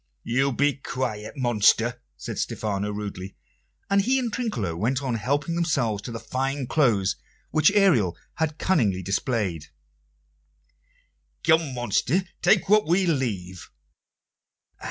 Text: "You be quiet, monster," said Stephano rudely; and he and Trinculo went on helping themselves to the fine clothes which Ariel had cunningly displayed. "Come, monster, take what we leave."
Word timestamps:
"You 0.23 0.51
be 0.51 0.77
quiet, 0.77 1.37
monster," 1.37 2.01
said 2.17 2.39
Stephano 2.39 2.89
rudely; 2.91 3.35
and 3.87 4.01
he 4.01 4.17
and 4.17 4.33
Trinculo 4.33 4.75
went 4.75 5.03
on 5.03 5.13
helping 5.13 5.53
themselves 5.53 6.01
to 6.01 6.11
the 6.11 6.19
fine 6.19 6.65
clothes 6.65 7.17
which 7.51 7.71
Ariel 7.73 8.17
had 8.37 8.57
cunningly 8.57 9.03
displayed. 9.03 9.67
"Come, 11.43 11.75
monster, 11.75 12.23
take 12.41 12.67
what 12.67 12.87
we 12.87 13.05
leave." 13.05 13.69